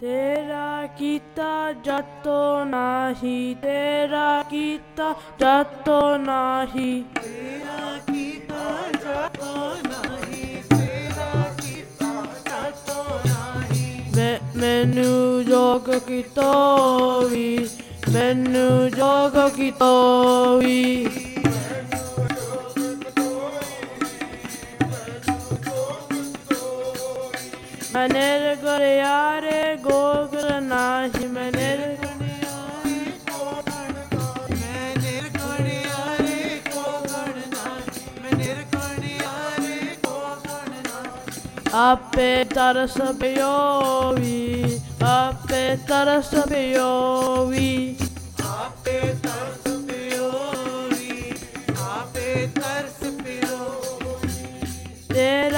[0.00, 8.64] ਤੇਰਾ ਕੀਤਾ ਜਤੋ ਨਾਹੀ ਤੇਰਾ ਕੀਤਾ ਜਤੋ ਨਾਹੀ। ਤੇਰਾ ਕੀਤਾ
[9.04, 12.10] ਜਾਤੋ ਨਹੀਂ ਤੇਰਾ ਕੀਤਾ
[12.46, 16.52] ਜਾਤੋ ਨਹੀਂ। ਮੈਂ ਮੈਨੂੰ ਜੋਗ ਕੀਤਾ
[17.30, 17.68] ਵੀ
[18.12, 19.92] ਮੈਨੂੰ ਜੋਗ ਕੀਤਾ
[20.58, 21.06] ਵੀ।
[27.94, 31.82] ਮਨਿਰਗੁਰਿਆਰੇ ਗੋਗਲ ਨਾਹੀ ਮਨਿਰ
[41.74, 47.96] ਆਪੇ ਤਰਸ ਪਿਓ ਵੀ ਆਪੇ ਤਰਸ ਪਿਓ ਵੀ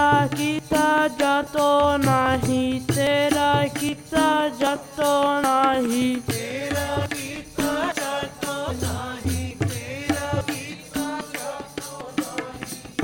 [0.00, 11.20] ਤੇਰਾ ਕੀਤਾ ਜਤੋ ਨਹੀਂ ਤੇਰਾ ਕੀਤਾ ਜਤੋ ਨਹੀਂ। ਤੇਰਾ ਕੀਤਾ ਜਾਤੋ ਨਹੀਂ ਤੇਰਾ ਕੀਤਾ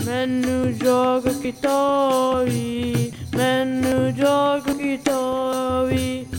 [0.07, 6.36] ਮੈਨੂੰ ਜੋਗ ਕਿਤੋਵੀ ਮੈਨੂੰ ਜੋਗ ਕਿਤੋਵੀ। ਮੈਨੂੰ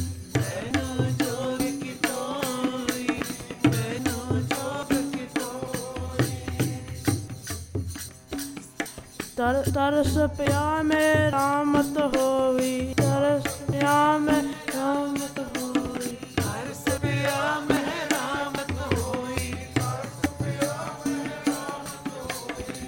[9.38, 14.42] ਤਰ ਤਰਸ ਪਿਆ ਮੇ ਰਾਮਤ ਹੋਵੀ। ਤਰਸ ਪਿਆ ਮੇ
[14.76, 19.54] ਰਾਮਤ ਹੋਵੀ। ਤਰਸ ਪਿਆ ਮੈਂ ਰਾਮਤ ਹੋਈ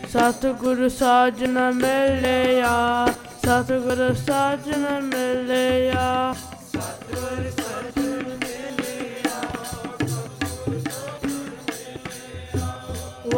[0.09, 3.07] ਸਤਿਗੁਰ ਸਾਜਨ ਮਿਲਿਆ।
[3.45, 6.35] ਸਤਿਗੁਰ ਸਾਜਨ ਮਿਲਿਆ।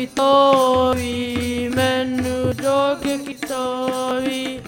[0.00, 4.60] ਕਿਤੋਵੀ ਮੈਨੂੰ ਜੋਗ ਕਿਤੋਵੀ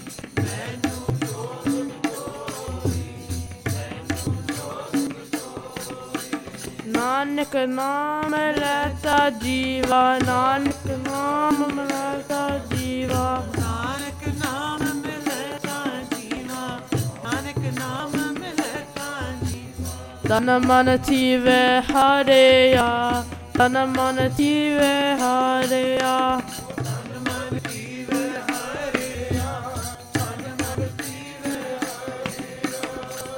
[6.87, 16.79] ਨਾਨਕ ਨਾਮ ਲੈਤਾ ਜੀਵਾ ਨਾਨਕ ਨਾਮ ਲੈਤਾ ਜੀਵਾ ਨਾਨਕ ਨਾਮ ਮਿਲੇ ਤਾਂ ਜੀਵਾ
[17.25, 21.61] ਨਾਨਕ ਨਾਮ ਮਿਲੇ ਤਾਂ ਜੀਵਾ ਤਨ ਮਨ ਥੀਵੇ
[21.91, 23.23] ਹਰਿਆ
[23.57, 26.41] ਤਨ ਮਨ ਜੀਵੇ ਹਾਰਿਆ।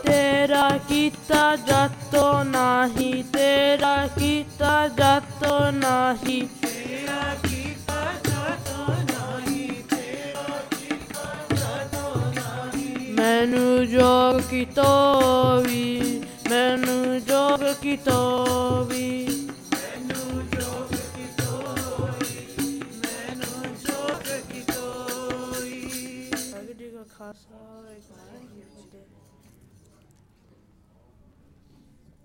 [0.06, 6.47] ਤੇਰਾ ਕੀਤਾ ਜਤੋ ਨਾਹੀ, ਤੇਰਾ ਕੀਤਾ ਜਤੋ ਨਾਹੀ।
[13.12, 19.04] ਮੈਨੂੰ ਜੋਗ ਕੀ ਤੋਵੀ, ਮੈਨੂੰ ਜੋਗ ਕੀ ਤੋਵੀ।
[27.25, 29.25] That's all I got you today.